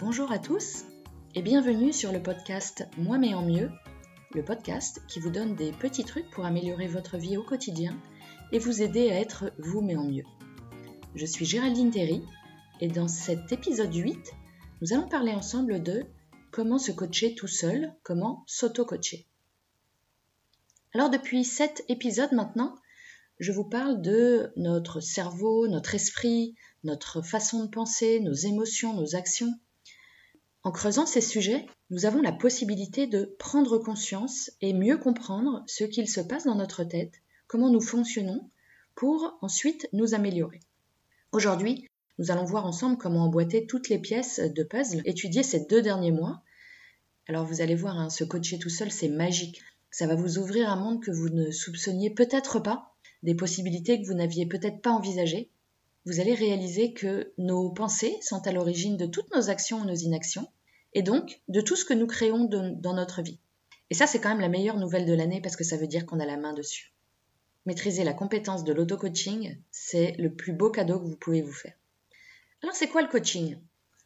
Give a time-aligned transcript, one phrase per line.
[0.00, 0.86] Bonjour à tous
[1.34, 3.70] et bienvenue sur le podcast Moi mais en mieux,
[4.32, 7.94] le podcast qui vous donne des petits trucs pour améliorer votre vie au quotidien
[8.50, 10.24] et vous aider à être vous mais en mieux.
[11.14, 12.24] Je suis Géraldine Terry
[12.80, 14.16] et dans cet épisode 8,
[14.80, 16.06] nous allons parler ensemble de
[16.50, 19.26] comment se coacher tout seul, comment s'auto-coacher.
[20.94, 22.74] Alors depuis 7 épisodes maintenant,
[23.38, 26.54] je vous parle de notre cerveau, notre esprit,
[26.84, 29.52] notre façon de penser, nos émotions, nos actions.
[30.62, 35.84] En creusant ces sujets, nous avons la possibilité de prendre conscience et mieux comprendre ce
[35.84, 37.14] qu'il se passe dans notre tête,
[37.46, 38.50] comment nous fonctionnons,
[38.94, 40.60] pour ensuite nous améliorer.
[41.32, 45.80] Aujourd'hui, nous allons voir ensemble comment emboîter toutes les pièces de puzzle étudiées ces deux
[45.80, 46.42] derniers mois.
[47.26, 49.62] Alors vous allez voir, hein, se coacher tout seul, c'est magique.
[49.90, 54.06] Ça va vous ouvrir un monde que vous ne soupçonniez peut-être pas, des possibilités que
[54.06, 55.50] vous n'aviez peut-être pas envisagées.
[56.04, 59.94] Vous allez réaliser que nos pensées sont à l'origine de toutes nos actions ou nos
[59.94, 60.48] inactions,
[60.92, 63.40] et donc de tout ce que nous créons dans notre vie.
[63.90, 66.06] Et ça, c'est quand même la meilleure nouvelle de l'année parce que ça veut dire
[66.06, 66.94] qu'on a la main dessus.
[67.66, 71.74] Maîtriser la compétence de l'auto-coaching, c'est le plus beau cadeau que vous pouvez vous faire.
[72.62, 73.58] Alors, c'est quoi le coaching?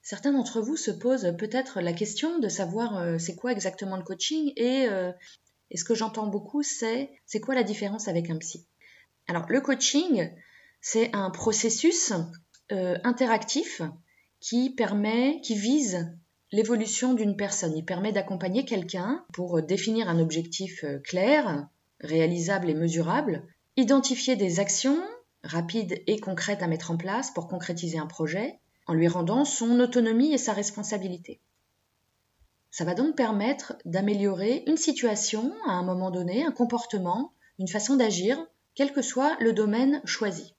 [0.03, 4.03] Certains d'entre vous se posent peut-être la question de savoir euh, c'est quoi exactement le
[4.03, 5.13] coaching et, euh,
[5.71, 8.67] et ce que j'entends beaucoup, c'est c'est quoi la différence avec un psy?
[9.29, 10.31] Alors, le coaching,
[10.81, 12.13] c'est un processus
[12.73, 13.83] euh, interactif
[14.41, 16.07] qui permet, qui vise
[16.55, 17.77] l'évolution d'une personne.
[17.77, 23.43] Il permet d'accompagner quelqu'un pour définir un objectif euh, clair, réalisable et mesurable,
[23.77, 25.03] identifier des actions
[25.43, 29.81] rapides et concrètes à mettre en place pour concrétiser un projet, en lui rendant son
[29.81, 31.41] autonomie et sa responsabilité.
[32.71, 37.97] Ça va donc permettre d'améliorer une situation à un moment donné, un comportement, une façon
[37.97, 38.39] d'agir,
[38.77, 40.55] quel que soit le domaine choisi.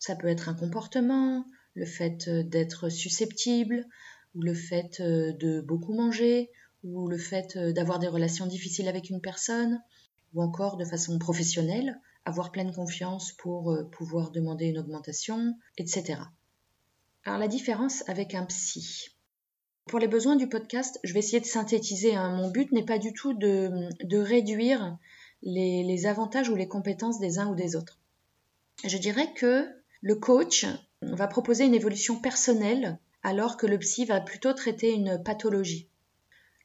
[0.00, 3.86] Ça peut être un comportement, le fait d'être susceptible,
[4.34, 6.50] ou le fait euh, de beaucoup manger,
[6.82, 9.82] ou le fait euh, d'avoir des relations difficiles avec une personne,
[10.34, 16.20] ou encore de façon professionnelle, avoir pleine confiance pour euh, pouvoir demander une augmentation, etc.
[17.24, 19.08] Alors la différence avec un psy.
[19.86, 22.16] Pour les besoins du podcast, je vais essayer de synthétiser.
[22.16, 22.36] Hein.
[22.36, 24.96] Mon but n'est pas du tout de, réduire
[25.42, 27.98] les avantages ou les compétences des uns ou des autres.
[28.86, 29.68] Je dirais que
[30.00, 30.66] le coach
[31.02, 35.88] va proposer une évolution personnelle alors que le psy va plutôt traiter une pathologie.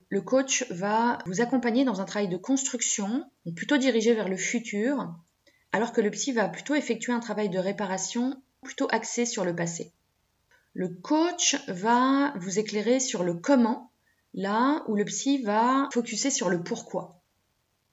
[0.10, 5.16] Le coach va vous accompagner dans un travail de construction, plutôt dirigé vers le futur,
[5.72, 9.56] alors que le psy va plutôt effectuer un travail de réparation plutôt axé sur le
[9.56, 9.94] passé.
[10.74, 13.92] Le coach va vous éclairer sur le comment,
[14.34, 17.22] là où le psy va focuser sur le pourquoi.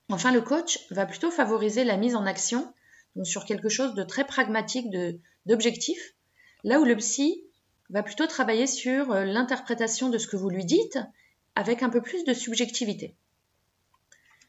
[0.08, 2.72] Enfin, le coach va plutôt favoriser la mise en action,
[3.14, 4.88] donc sur quelque chose de très pragmatique,
[5.46, 6.14] d'objectif,
[6.64, 7.45] là où le psy
[7.90, 10.98] va plutôt travailler sur euh, l'interprétation de ce que vous lui dites
[11.54, 13.16] avec un peu plus de subjectivité.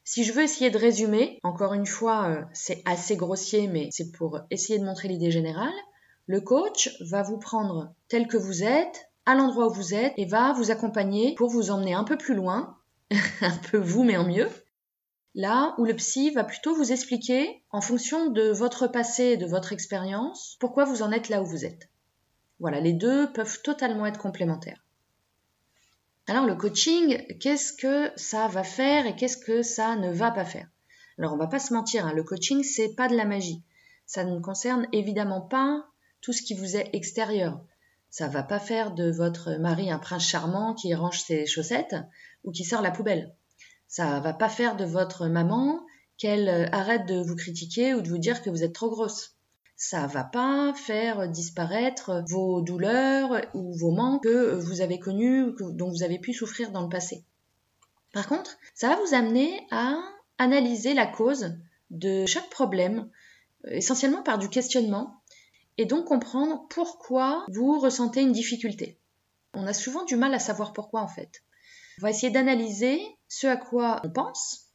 [0.03, 4.11] Si je veux essayer de résumer, encore une fois, euh, c'est assez grossier, mais c'est
[4.11, 5.73] pour essayer de montrer l'idée générale,
[6.27, 10.25] le coach va vous prendre tel que vous êtes, à l'endroit où vous êtes, et
[10.25, 12.77] va vous accompagner pour vous emmener un peu plus loin,
[13.41, 14.49] un peu vous, mais en mieux,
[15.35, 19.45] là où le psy va plutôt vous expliquer, en fonction de votre passé et de
[19.45, 21.89] votre expérience, pourquoi vous en êtes là où vous êtes.
[22.59, 24.83] Voilà, les deux peuvent totalement être complémentaires.
[26.27, 30.43] Alors le coaching, qu'est-ce que ça va faire et qu'est-ce que ça ne va pas
[30.43, 30.67] faire?
[31.17, 33.63] Alors on va pas se mentir, hein, le coaching c'est pas de la magie.
[34.05, 35.85] Ça ne concerne évidemment pas
[36.21, 37.61] tout ce qui vous est extérieur.
[38.09, 41.95] Ça va pas faire de votre mari un prince charmant qui range ses chaussettes
[42.43, 43.33] ou qui sort la poubelle.
[43.87, 45.79] Ça va pas faire de votre maman
[46.17, 49.36] qu'elle arrête de vous critiquer ou de vous dire que vous êtes trop grosse
[49.77, 55.89] ça va pas faire disparaître vos douleurs ou vos manques que vous avez connus, dont
[55.89, 57.23] vous avez pu souffrir dans le passé.
[58.11, 59.95] Par contre, ça va vous amener à
[60.39, 61.55] analyser la cause
[61.91, 63.07] de chaque problème,
[63.69, 65.21] essentiellement par du questionnement,
[65.77, 68.97] et donc comprendre pourquoi vous ressentez une difficulté.
[69.53, 71.43] On a souvent du mal à savoir pourquoi en fait.
[71.99, 74.71] On va essayer d'analyser ce à quoi on pense,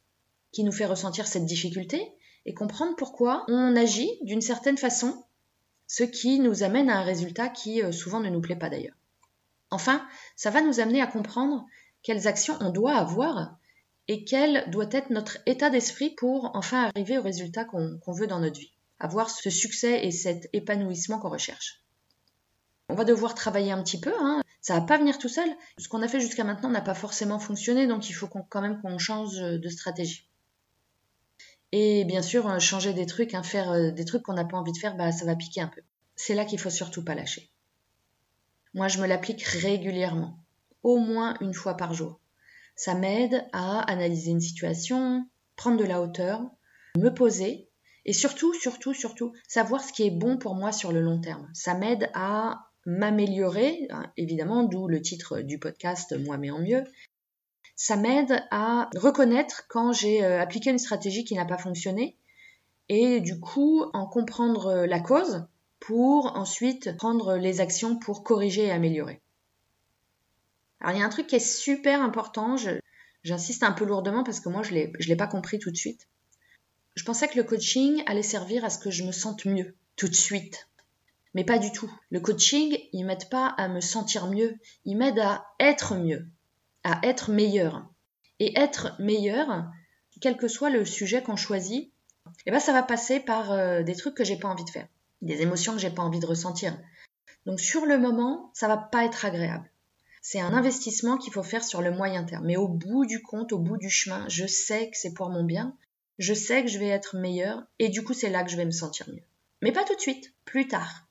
[0.53, 2.13] qui nous fait ressentir cette difficulté,
[2.45, 5.23] et comprendre pourquoi on agit d'une certaine façon,
[5.87, 8.95] ce qui nous amène à un résultat qui euh, souvent ne nous plaît pas d'ailleurs.
[9.71, 10.05] Enfin,
[10.35, 11.65] ça va nous amener à comprendre
[12.03, 13.57] quelles actions on doit avoir
[14.07, 18.39] et quel doit être notre état d'esprit pour enfin arriver au résultat qu'on veut dans
[18.39, 21.81] notre vie, avoir ce succès et cet épanouissement qu'on recherche.
[22.89, 24.41] On va devoir travailler un petit peu, hein.
[24.61, 25.49] ça va pas venir tout seul.
[25.77, 28.81] Ce qu'on a fait jusqu'à maintenant n'a pas forcément fonctionné, donc il faut quand même
[28.81, 30.27] qu'on change de stratégie.
[31.75, 34.57] Et bien sûr, euh, changer des trucs, hein, faire euh, des trucs qu'on n'a pas
[34.57, 35.81] envie de faire, bah, ça va piquer un peu.
[36.15, 37.49] C'est là qu'il faut surtout pas lâcher.
[38.75, 40.37] Moi, je me l'applique régulièrement.
[40.83, 42.19] au moins une fois par jour.
[42.75, 45.25] Ça m'aide à analyser une situation,
[45.55, 46.41] prendre de la hauteur,
[46.95, 47.69] me poser
[48.05, 51.49] et surtout, surtout, surtout, savoir ce qui est bon pour moi sur le long terme.
[51.53, 56.83] Ça m'aide à m'améliorer, hein, évidemment, d'où le titre du podcast Moi mais en mieux.
[57.85, 62.15] Ça m'aide à reconnaître quand j'ai euh, appliqué une stratégie qui n'a pas fonctionné
[62.87, 65.45] et du coup en comprendre la cause
[65.81, 69.21] pour ensuite prendre les actions pour corriger et améliorer.
[70.79, 72.55] Alors il y a un truc qui est super important,
[73.23, 76.07] j'insiste un peu lourdement parce que moi je ne l'ai pas compris tout de suite.
[76.95, 80.07] Je pensais que le coaching allait servir à ce que je me sente mieux tout
[80.07, 80.69] de suite.
[81.33, 81.91] Mais pas du tout.
[82.11, 86.29] Le coaching, il m'aide pas à me sentir mieux, il m'aide à être mieux,
[86.83, 87.89] à être meilleur.
[88.39, 89.65] Et être meilleur,
[90.21, 91.91] quel que soit le sujet qu'on choisit,
[92.45, 94.87] eh ben ça va passer par euh, des trucs que j'ai pas envie de faire,
[95.21, 96.77] des émotions que j'ai pas envie de ressentir.
[97.45, 99.69] Donc sur le moment, ça va pas être agréable.
[100.21, 102.45] C'est un investissement qu'il faut faire sur le moyen terme.
[102.45, 105.43] Mais au bout du compte, au bout du chemin, je sais que c'est pour mon
[105.43, 105.75] bien,
[106.17, 108.65] je sais que je vais être meilleur et du coup c'est là que je vais
[108.65, 109.23] me sentir mieux.
[109.61, 111.07] Mais pas tout de suite, plus tard.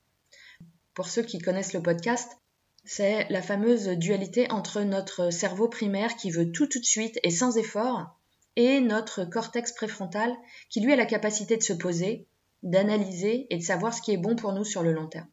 [0.93, 2.37] Pour ceux qui connaissent le podcast,
[2.85, 7.31] c'est la fameuse dualité entre notre cerveau primaire qui veut tout tout de suite et
[7.31, 8.17] sans effort
[8.55, 10.35] et notre cortex préfrontal
[10.69, 12.27] qui lui a la capacité de se poser,
[12.61, 15.27] d'analyser et de savoir ce qui est bon pour nous sur le long terme.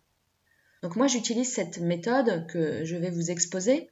[0.83, 3.91] Donc moi j'utilise cette méthode que je vais vous exposer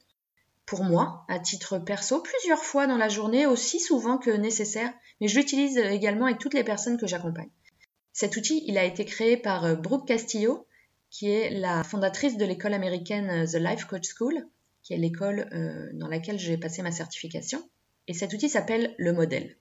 [0.69, 5.27] pour moi, à titre perso, plusieurs fois dans la journée, aussi souvent que nécessaire, mais
[5.27, 7.49] je l'utilise également avec toutes les personnes que j'accompagne.
[8.13, 10.67] Cet outil, il a été créé par euh, Brooke Castillo,
[11.11, 14.47] qui est la fondatrice de l'école américaine euh, The Life Coach School,
[14.83, 17.63] qui est l'école euh, dans laquelle j'ai passé ma certification.
[18.07, 19.57] Et cet outil s'appelle le modèle.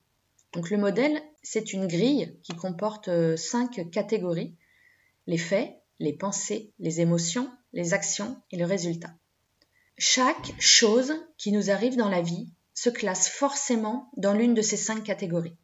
[0.53, 4.55] Donc le modèle, c'est une grille qui comporte cinq catégories.
[5.25, 9.13] Les faits, les pensées, les émotions, les actions et le résultat.
[9.97, 14.77] Chaque chose qui nous arrive dans la vie se classe forcément dans l'une de ces
[14.77, 15.57] cinq catégories.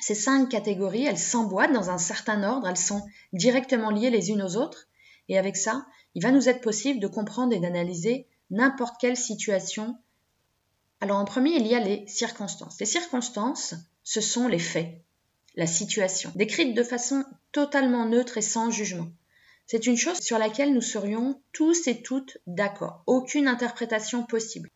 [0.00, 4.42] Ces cinq catégories, elles s'emboîtent dans un certain ordre, elles sont directement liées les unes
[4.42, 4.87] aux autres,
[5.28, 9.96] et avec ça, il va nous être possible de comprendre et d'analyser n'importe quelle situation.
[11.00, 12.80] Alors en premier, il y a les circonstances.
[12.80, 15.02] Les circonstances, ce sont les faits,
[15.54, 19.08] la situation, décrite de façon totalement neutre et sans jugement.
[19.66, 23.02] C'est une chose sur laquelle nous serions tous et toutes d'accord.
[23.06, 24.70] Aucune interprétation possible.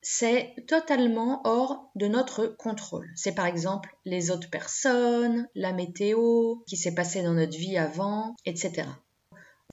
[0.00, 3.10] C'est totalement hors de notre contrôle.
[3.14, 8.36] C'est par exemple les autres personnes, la météo, qui s'est passé dans notre vie avant,
[8.46, 8.84] etc.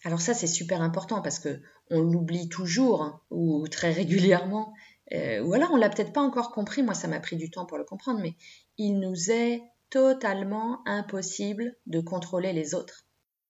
[0.03, 4.73] Alors ça c'est super important parce que on l'oublie toujours hein, ou très régulièrement,
[5.13, 6.83] euh, ou alors on l'a peut-être pas encore compris.
[6.83, 8.35] Moi ça m'a pris du temps pour le comprendre, mais
[8.77, 13.05] il nous est totalement impossible de contrôler les autres.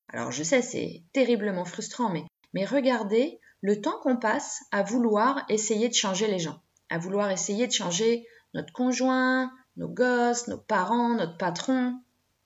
[0.10, 2.24] Alors je sais, c'est terriblement frustrant, mais,
[2.54, 7.32] mais regardez le temps qu'on passe à vouloir essayer de changer les gens, à vouloir
[7.32, 12.00] essayer de changer notre conjoint, nos gosses, nos parents, notre patron,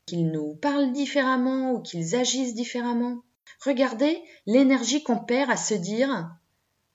[0.06, 3.24] qu'ils nous parlent différemment ou qu'ils agissent différemment.
[3.64, 6.38] Regardez l'énergie qu'on perd à se dire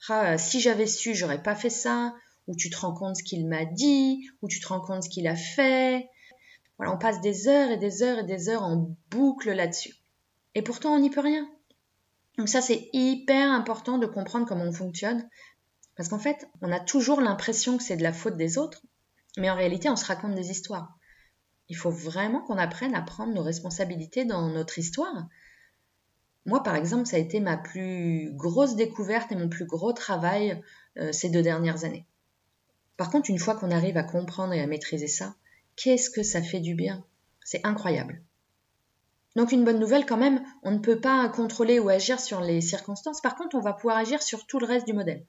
[0.09, 2.15] ah, si j'avais su, j'aurais pas fait ça,
[2.49, 5.09] ou tu te rends compte ce qu'il m'a dit, ou tu te rends compte ce
[5.09, 6.09] qu'il a fait.
[6.77, 9.95] Voilà, on passe des heures et des heures et des heures en boucle là-dessus.
[10.55, 11.49] Et pourtant, on n'y peut rien.
[12.39, 15.29] Donc ça, c'est hyper important de comprendre comment on fonctionne.
[15.97, 18.83] Parce qu'en fait, on a toujours l'impression que c'est de la faute des autres,
[19.37, 20.99] mais en réalité, on se raconte des histoires.
[21.69, 25.29] Il faut vraiment qu'on apprenne à prendre nos responsabilités dans notre histoire.
[26.45, 30.61] Moi, par exemple, ça a été ma plus grosse découverte et mon plus gros travail
[30.99, 32.07] euh, ces deux dernières années.
[32.97, 35.35] Par contre, une fois qu'on arrive à comprendre et à maîtriser ça,
[35.77, 37.05] qu'est-ce que ça fait du bien?
[37.45, 38.23] C'est incroyable.
[39.35, 42.61] Donc une bonne nouvelle quand même, on ne peut pas contrôler ou agir sur les
[42.61, 45.25] circonstances, par contre on va pouvoir agir sur tout le reste du modèle.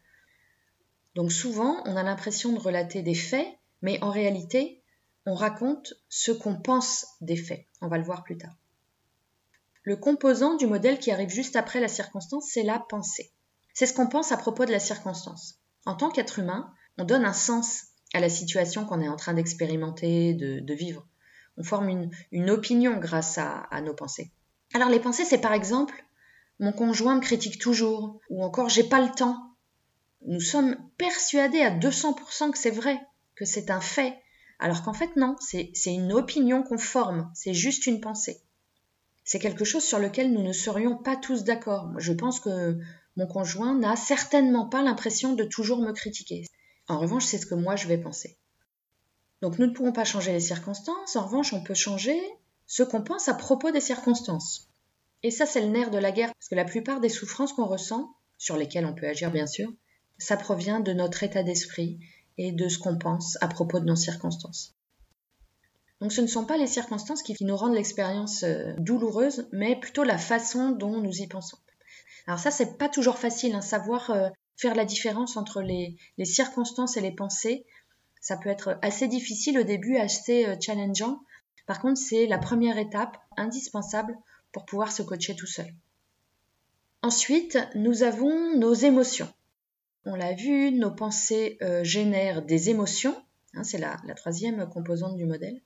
[1.15, 3.47] Donc souvent on a l'impression de relater des faits,
[3.81, 4.81] mais en réalité
[5.25, 7.65] on raconte ce qu'on pense des faits.
[7.81, 8.53] On va le voir plus tard.
[9.83, 13.31] Le composant du modèle qui arrive juste après la circonstance, c'est la pensée.
[13.73, 15.59] C'est ce qu'on pense à propos de la circonstance.
[15.85, 19.33] En tant qu'être humain, on donne un sens à la situation qu'on est en train
[19.33, 21.05] d'expérimenter, de, vivre
[21.57, 24.31] on forme une, opinion grâce à, nos pensées.
[24.73, 26.03] Alors les pensées, c'est par exemple
[26.59, 29.55] mon conjoint me critique toujours, ou encore j'ai pas le temps.
[30.25, 32.99] Nous sommes persuadés à 200% que c'est vrai,
[33.35, 34.17] que c'est un fait,
[34.59, 38.41] alors qu'en fait non, c'est une opinion qu'on forme, c'est juste une pensée.
[39.23, 41.89] C'est quelque chose sur lequel nous ne serions pas tous d'accord.
[41.97, 42.77] Je pense que
[43.15, 46.45] mon conjoint n'a certainement pas l'impression de toujours me critiquer.
[46.87, 48.37] En revanche, c'est ce que moi je vais penser.
[49.41, 52.17] Donc nous ne pouvons pas changer les circonstances, en revanche on peut changer
[52.65, 54.69] ce qu'on pense à propos des circonstances.
[55.21, 57.65] Et ça c'est le nerf de la guerre, parce que la plupart des souffrances qu'on
[57.65, 59.69] ressent, sur lesquelles on peut agir bien sûr,
[60.17, 61.99] Ça provient de notre état d'esprit
[62.37, 64.73] et de ce qu'on pense à propos de nos circonstances.
[66.03, 70.03] Donc ce ne sont pas les circonstances qui nous rendent l'expérience euh, douloureuse, mais plutôt
[70.03, 71.57] la façon dont nous y pensons.
[72.27, 75.95] Alors ça, c'est pas toujours facile, hein, savoir euh, faire la différence entre les,
[76.25, 77.65] circonstances et les pensées.
[78.19, 81.21] Ça peut être assez difficile au début, assez euh, challengeant.
[81.67, 84.17] Par contre, c'est la première étape indispensable
[84.51, 85.73] pour pouvoir se coacher tout seul.
[87.01, 89.33] Ensuite, nous avons nos émotions.
[90.03, 93.15] On l'a vu, nos pensées génèrent des émotions.
[93.53, 95.61] Hein, c'est la troisième composante du modèle.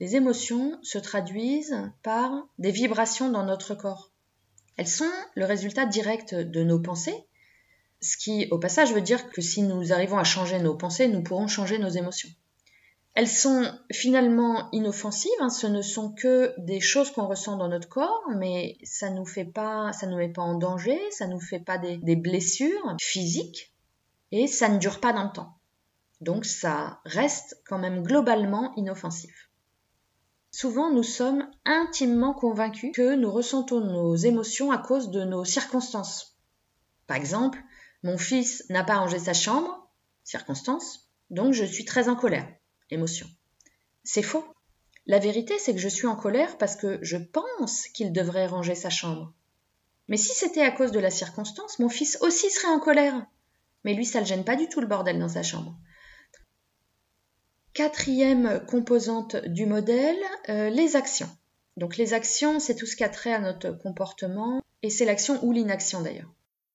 [0.00, 4.10] Les émotions se traduisent par des vibrations dans notre corps.
[4.78, 7.26] Elles sont le résultat direct de nos pensées,
[8.00, 11.22] ce qui au passage veut dire que si nous arrivons à changer nos pensées, nous
[11.22, 12.30] pourrons changer nos émotions.
[13.12, 17.88] Elles sont finalement inoffensives, hein, ce ne sont que des choses qu'on ressent dans notre
[17.88, 21.60] corps, mais ça nous fait pas, ça nous met pas en danger, ça nous fait
[21.60, 23.74] pas des, des blessures physiques,
[24.32, 25.58] et ça ne dure pas dans le temps.
[26.22, 29.49] Donc ça reste quand même globalement inoffensif.
[30.52, 36.36] Souvent, nous sommes intimement convaincus que nous ressentons nos émotions à cause de nos circonstances.
[37.06, 37.62] Par exemple,
[38.02, 39.88] mon fils n'a pas rangé sa chambre,
[40.24, 42.48] circonstance, donc je suis très en colère,
[42.90, 43.28] émotion.
[44.02, 44.44] C'est faux.
[45.06, 48.74] La vérité, c'est que je suis en colère parce que je pense qu'il devrait ranger
[48.74, 49.32] sa chambre.
[50.08, 53.24] Mais si c'était à cause de la circonstance, mon fils aussi serait en colère.
[53.84, 55.76] Mais lui, ça ne le gêne pas du tout le bordel dans sa chambre.
[57.72, 61.30] Quatrième composante du modèle, euh, les actions.
[61.76, 65.42] Donc les actions, c'est tout ce qui a trait à notre comportement, et c'est l'action
[65.44, 66.32] ou l'inaction d'ailleurs.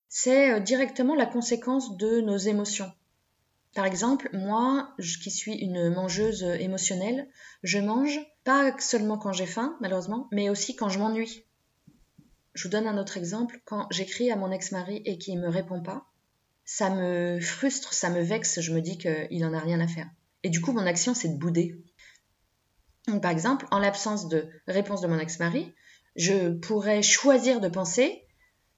[0.07, 2.89] C'est euh, directement la conséquence de nos émotions.
[3.73, 7.27] Par exemple, moi, qui suis une mangeuse émotionnelle,
[7.61, 11.43] je mange pas seulement quand j'ai faim, malheureusement, mais aussi quand je m'ennuie.
[12.53, 13.59] Je vous donne un autre exemple.
[13.65, 16.05] Quand j'écris à mon ex-mari et qu'il ne me répond pas,
[16.63, 20.09] ça me frustre, ça me vexe, je me dis qu'il n'en a rien à faire.
[20.45, 21.75] Et du coup, mon action, c'est de bouder.
[23.19, 25.73] Par exemple, en l'absence de réponse de mon ex-mari,
[26.15, 28.27] je pourrais choisir de penser,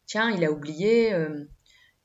[0.06, 1.44] tiens, il a oublié, euh,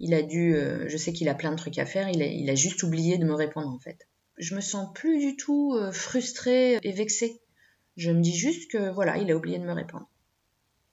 [0.01, 2.55] il a dû, euh, je sais qu'il a plein de trucs à faire, il a,
[2.57, 4.09] juste oublié de me répondre en fait.
[4.37, 7.41] Je me sens plus du tout euh, frustrée et vexée.
[7.97, 10.11] Je me dis juste que voilà, il a oublié de me répondre.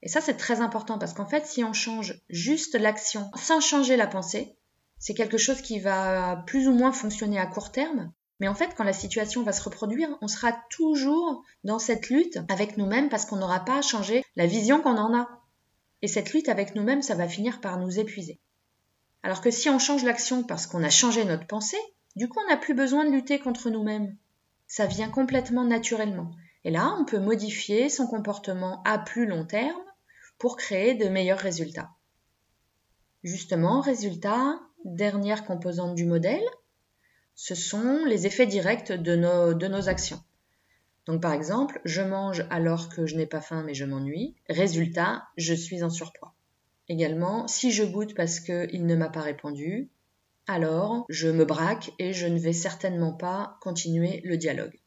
[0.02, 3.96] Et ça, c'est très important parce qu'en fait, si on change juste l'action sans changer
[3.96, 4.54] la pensée,
[5.00, 8.74] c'est quelque chose qui va plus ou moins fonctionner à court terme, mais en fait,
[8.74, 13.26] quand la situation va se reproduire, on sera toujours dans cette lutte avec nous-mêmes parce
[13.26, 15.28] qu'on n'aura pas changé la vision qu'on en a.
[16.00, 18.40] Et cette lutte avec nous-mêmes, ça va finir par nous épuiser.
[19.22, 21.76] Alors que si on change l'action parce qu'on a changé notre pensée,
[22.16, 24.16] du coup, on n'a plus besoin de lutter contre nous-mêmes.
[24.66, 26.30] Ça vient complètement naturellement.
[26.64, 29.82] Et là, on peut modifier son comportement à plus long terme
[30.38, 31.90] pour créer de meilleurs résultats.
[33.22, 36.42] Justement, résultat, dernière composante du modèle,
[37.34, 40.20] ce sont les effets directs de nos, actions.
[41.06, 44.36] Donc par exemple, je mange alors que je n'ai pas faim mais je m'ennuie.
[44.48, 46.34] Résultat, je suis en surpoids.
[46.88, 49.90] Également, si je boude parce qu'il ne m'a pas répondu,
[50.46, 54.78] alors je me braque et je ne vais certainement pas continuer le dialogue.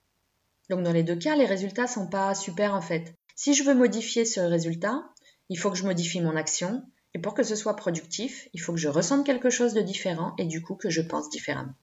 [0.69, 3.15] Donc dans les deux cas, les résultats sont pas super en fait.
[3.35, 5.03] Si je veux modifier ce résultat,
[5.49, 6.83] il faut que je modifie mon action
[7.13, 10.33] et pour que ce soit productif, il faut que je ressente quelque chose de différent
[10.37, 11.73] et du coup que je pense différemment.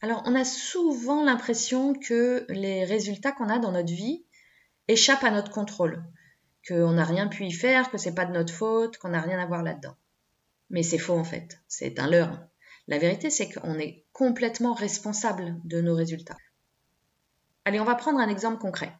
[0.00, 4.24] Alors, on a souvent l'impression que les résultats qu'on a dans notre vie
[4.86, 6.04] échappent à notre contrôle,
[6.66, 9.38] qu'on n'a rien pu y faire, que c'est pas de notre faute, qu'on n'a rien
[9.38, 9.96] à voir là-dedans.
[10.70, 12.38] Mais c'est faux en fait, c'est un leurre.
[12.86, 16.36] La vérité, c'est qu'on est complètement responsable de nos résultats.
[17.64, 18.94] Allez, on va prendre un exemple concret.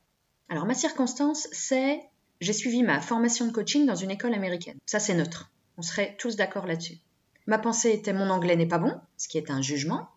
[0.48, 2.00] Alors, ma circonstance, c'est
[2.40, 4.78] j'ai suivi ma formation de coaching dans une école américaine.
[4.86, 5.50] Ça, c'est neutre.
[5.76, 6.98] On serait tous d'accord là-dessus.
[7.46, 10.08] Ma pensée était mon anglais n'est pas bon, ce qui est un jugement.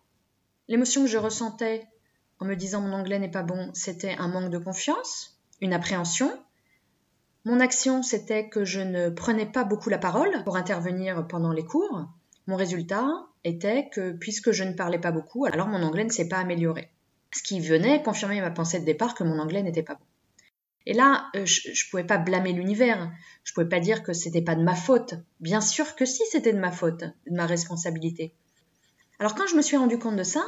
[0.72, 1.86] L'émotion que je ressentais
[2.38, 6.32] en me disant mon anglais n'est pas bon, c'était un manque de confiance, une appréhension.
[7.44, 11.66] Mon action, c'était que je ne prenais pas beaucoup la parole pour intervenir pendant les
[11.66, 12.06] cours.
[12.46, 13.06] Mon résultat
[13.44, 16.88] était que puisque je ne parlais pas beaucoup, alors mon anglais ne s'est pas amélioré.
[17.34, 20.06] Ce qui venait confirmer ma pensée de départ que mon anglais n'était pas bon.
[20.86, 23.12] Et là, euh, je ne pouvais pas blâmer l'univers.
[23.44, 25.16] Je ne pouvais pas dire que c'était pas de ma faute.
[25.38, 28.32] Bien sûr que si, c'était de ma faute, de ma responsabilité.
[29.18, 30.42] Alors quand je me suis rendu compte de ça,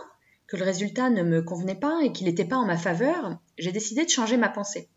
[0.47, 3.73] que le résultat ne me convenait pas et qu'il n'était pas en ma faveur, j'ai
[3.73, 4.89] décidé de changer ma pensée.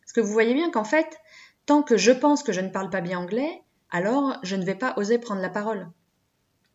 [0.00, 1.18] Parce que vous voyez bien qu'en fait,
[1.64, 4.74] tant que je pense que je ne parle pas bien anglais, alors je ne vais
[4.74, 5.88] pas oser prendre la parole.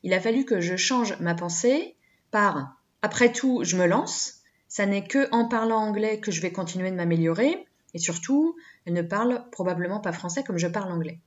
[0.03, 1.95] Il a fallu que je change ma pensée
[2.31, 6.51] par après tout, je me lance, ça n'est que en parlant anglais que je vais
[6.51, 11.19] continuer de m'améliorer, et surtout, elle ne parle probablement pas français comme je parle anglais.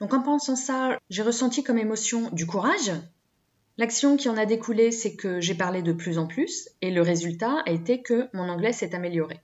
[0.00, 2.92] Donc en pensant ça, j'ai ressenti comme émotion du courage,
[3.76, 7.02] L'action qui en a découlé, c'est que j'ai parlé de plus en plus et le
[7.02, 9.40] résultat a été que mon anglais s'est amélioré.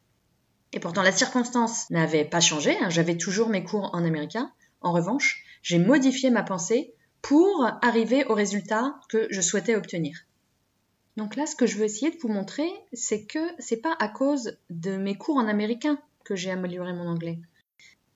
[0.73, 4.53] Et pourtant, la circonstance n'avait pas changé, hein, j'avais toujours mes cours en américain.
[4.81, 10.17] En revanche, j'ai modifié ma pensée pour arriver au résultat que je souhaitais obtenir.
[11.17, 14.09] Donc là, ce que je veux essayer de vous montrer, c'est que c'est pas à
[14.09, 17.41] cause de mes cours en américain que j'ai amélioré mon anglais.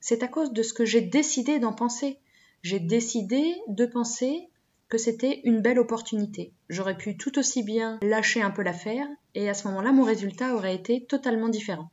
[0.01, 2.19] C'est à cause de ce que j'ai décidé d'en penser.
[2.63, 4.49] J'ai décidé de penser
[4.99, 6.53] c'était une belle opportunité.
[6.69, 10.55] J'aurais pu tout aussi bien lâcher un peu l'affaire et à ce moment-là, mon résultat
[10.55, 11.91] aurait été totalement différent.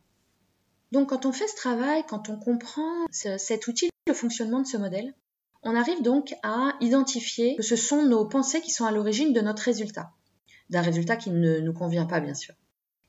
[0.92, 4.78] Donc quand on fait ce travail, quand on comprend cet outil, le fonctionnement de ce
[4.78, 5.14] modèle,
[5.64, 9.42] on arrive donc à identifier que ce sont nos pensées qui sont à l'origine de
[9.42, 10.12] notre résultat,
[10.70, 12.56] d'un résultat qui ne nous convient pas bien sûr.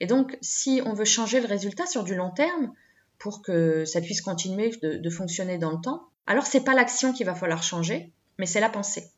[0.00, 2.72] Et donc si on veut changer le résultat sur du long terme
[3.18, 7.12] pour que ça puisse continuer de, de fonctionner dans le temps, alors c'est pas l'action
[7.12, 9.10] qu'il va falloir changer, mais c'est la pensée.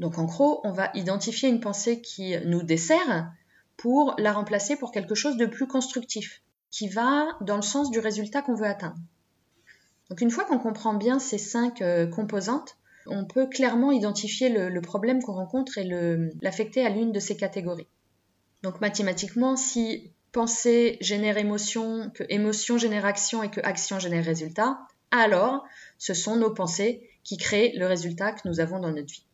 [0.00, 3.30] Donc en gros, on va identifier une pensée qui nous dessert
[3.76, 7.98] pour la remplacer pour quelque chose de plus constructif, qui va dans le sens du
[7.98, 8.96] résultat qu'on veut atteindre.
[10.08, 14.80] Donc une fois qu'on comprend bien ces cinq euh, composantes, on peut clairement identifier le,
[14.80, 15.84] problème qu'on rencontre et
[16.40, 17.88] l'affecter à l'une de ces catégories.
[18.62, 24.78] Donc mathématiquement, si pensée génère émotion, que émotion génère action et que action génère résultat,
[25.10, 25.64] alors
[25.98, 29.26] ce sont nos pensées qui créent le résultat que nous avons dans notre vie.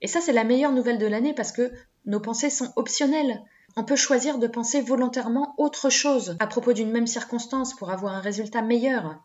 [0.00, 1.72] Et ça, c'est la meilleure nouvelle de l'année parce que
[2.06, 3.42] nos pensées sont optionnelles.
[3.76, 8.14] On peut choisir de penser volontairement autre chose à propos d'une même circonstance pour avoir
[8.14, 9.22] un résultat meilleur.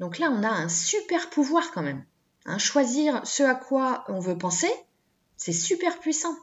[0.00, 2.04] Donc là, on a un super pouvoir quand même.
[2.44, 4.70] Hein, choisir ce à quoi on veut penser,
[5.36, 6.34] c'est super puissant.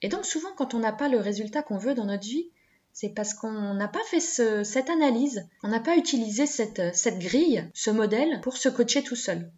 [0.00, 2.50] Et donc souvent, quand on n'a pas le résultat qu'on veut dans notre vie,
[2.92, 7.68] c'est parce qu'on n'a pas fait cette analyse, on n'a pas utilisé cette, cette grille,
[7.74, 9.50] ce modèle pour se coacher tout seul.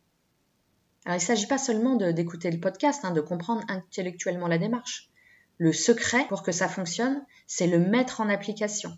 [1.04, 5.10] Alors, il ne s'agit pas seulement d'écouter le podcast, hein, de comprendre intellectuellement la démarche.
[5.58, 8.96] Le secret pour que ça fonctionne, c'est le mettre en application.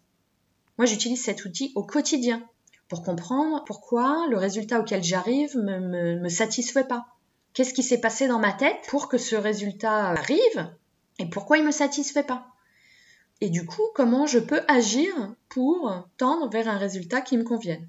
[0.78, 2.48] Moi, j'utilise cet outil au quotidien
[2.88, 7.06] pour comprendre pourquoi le résultat auquel j'arrive me, me, me satisfait pas.
[7.52, 10.70] Qu'est-ce qui s'est passé dans ma tête pour que ce résultat arrive
[11.18, 12.48] et pourquoi il me satisfait pas?
[13.40, 15.12] Et du coup, comment je peux agir
[15.48, 17.88] pour tendre vers un résultat qui me convienne?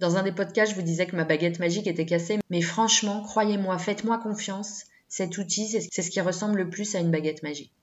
[0.00, 3.22] Dans un des podcasts, je vous disais que ma baguette magique était cassée, mais franchement,
[3.22, 7.74] croyez-moi, faites-moi confiance, cet outil, c'est ce qui ressemble le plus à une baguette magique.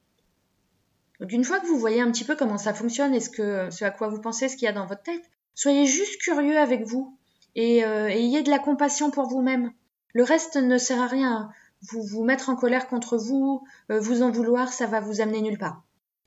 [1.19, 3.69] Donc une fois que vous voyez un petit peu comment ça fonctionne et ce, que,
[3.69, 5.21] ce à quoi vous pensez, ce qu'il y a dans votre tête,
[5.53, 7.15] soyez juste curieux avec vous
[7.55, 9.71] et, euh, ayez de la compassion pour vous-même.
[10.13, 11.51] Le reste ne sert à rien.
[11.83, 15.41] Vous vous mettre en colère contre vous, euh, vous en vouloir, ça va vous amener
[15.41, 15.83] nulle part.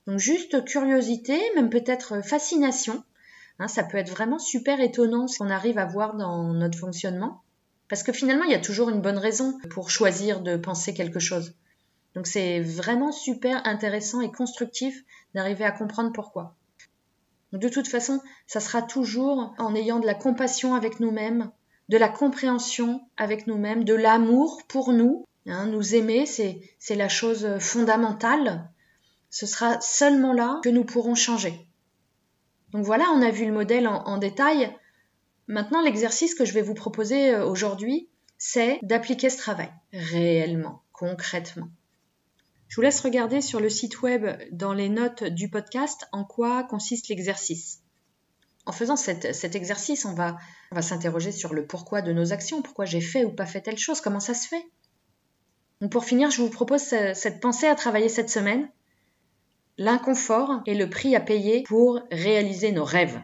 [0.07, 3.03] Donc juste curiosité, même peut-être fascination,
[3.61, 7.43] Hein, ça peut être vraiment super étonnant ce qu'on arrive à voir dans notre fonctionnement.
[7.89, 11.21] Parce que finalement, il y a toujours une bonne raison pour choisir de penser quelque
[11.21, 11.55] chose.
[12.15, 16.57] Donc c'est vraiment super intéressant et constructif d'arriver à comprendre pourquoi.
[17.53, 21.51] de toute façon, ça sera toujours en ayant de la compassion avec nous-mêmes,
[21.91, 25.27] de la compréhension avec nous-mêmes, de l'amour pour nous.
[25.47, 28.71] Hein, nous aimer, c'est la chose fondamentale.
[29.29, 31.70] Ce sera seulement là que nous pourrons changer.
[32.73, 34.75] Donc voilà, on a vu le modèle en, détail.
[35.49, 41.69] Maintenant, l'exercice que je vais vous proposer euh, aujourd'hui, c'est d'appliquer ce travail réellement, concrètement.
[42.69, 46.63] Je vous laisse regarder sur le site web dans les notes du podcast en quoi
[46.63, 47.81] consiste l'exercice.
[48.65, 49.25] En faisant cet,
[49.57, 50.37] exercice, on va,
[50.71, 53.79] va s'interroger sur le pourquoi de nos actions, pourquoi j'ai fait ou pas fait telle
[53.79, 54.65] chose, comment ça se fait.
[55.81, 58.71] Donc pour finir, je vous propose cette pensée à travailler cette semaine
[59.81, 63.19] l'inconfort est le prix à payer pour réaliser nos rêves.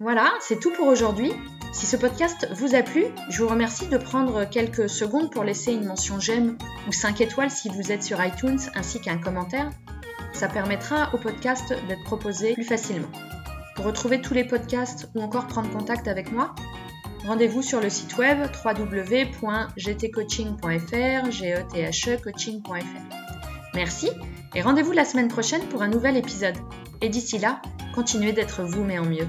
[0.00, 1.30] Voilà, c'est tout pour aujourd'hui.
[1.74, 5.74] Si ce podcast vous a plu, je vous remercie de prendre quelques secondes pour laisser
[5.74, 6.56] une mention j'aime
[6.88, 9.68] ou 5 étoiles si vous êtes sur iTunes ainsi qu'un commentaire.
[10.32, 13.10] Ça permettra au podcast d'être proposé plus facilement.
[13.76, 16.54] Pour retrouver tous les podcasts ou encore prendre contact avec moi,
[17.26, 21.54] rendez-vous sur le site web www.gtcoaching.fr, g
[23.74, 24.10] Merci
[24.54, 26.56] et rendez-vous la semaine prochaine pour un nouvel épisode.
[27.00, 27.60] Et d'ici là,
[27.94, 29.26] continuez d'être vous mais en mieux.